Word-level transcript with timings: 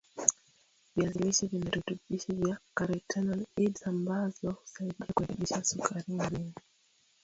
viazi 0.95 1.19
lishe 1.19 1.47
vinavirutubishi 1.47 2.33
vya 2.33 2.57
karotenoids 2.75 3.87
ambazo 3.87 4.51
husaidia 4.51 5.05
kurekebisha 5.15 5.63
sukari 5.63 6.03
mwilini 6.07 6.53